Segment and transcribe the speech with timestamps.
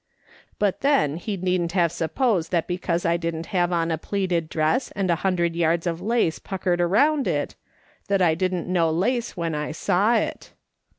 [0.57, 4.49] But then he needn't have sup posed that because I didn't have on a pleated
[4.49, 7.53] dress and a hundred yards of lace puckered around it,
[8.07, 10.53] that I didn't know lace when I saw it.